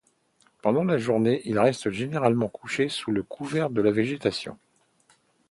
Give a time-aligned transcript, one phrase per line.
[0.63, 4.57] Pendant la journée, il reste généralement couché sous le couvert de la végétation.